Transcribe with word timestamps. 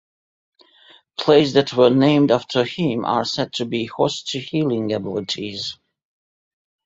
Places 1.19 1.53
that 1.53 1.73
were 1.73 1.91
named 1.91 2.31
after 2.31 2.63
him 2.63 3.05
are 3.05 3.23
said 3.23 3.53
to 3.53 3.65
be 3.65 3.85
host 3.85 4.29
to 4.29 4.39
healing 4.39 4.91
abilities. 4.93 5.77